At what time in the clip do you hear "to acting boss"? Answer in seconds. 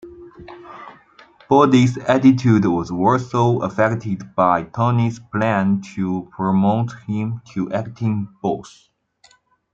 7.53-8.89